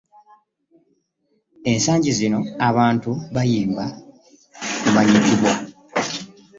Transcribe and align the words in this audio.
Ensangi 1.71 2.11
zino, 2.19 2.39
abamu 2.67 3.11
bayimba 3.33 3.85
kumanyikibwa. 4.81 5.51